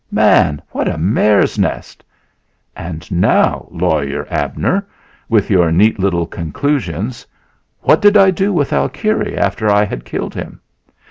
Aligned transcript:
Man! 0.09 0.63
What 0.71 0.87
a 0.87 0.97
mare's 0.97 1.59
nest! 1.59 2.03
And 2.75 3.05
now, 3.11 3.67
Lawyer 3.69 4.25
Abner, 4.31 4.87
with 5.29 5.51
your 5.51 5.71
neat 5.71 5.99
little 5.99 6.25
conclusions, 6.25 7.27
what 7.81 8.01
did 8.01 8.17
I 8.17 8.31
do 8.31 8.51
with 8.51 8.73
Alkire 8.73 9.37
after 9.37 9.69
I 9.69 9.85
had 9.85 10.03
killed 10.03 10.33
him? 10.33 10.59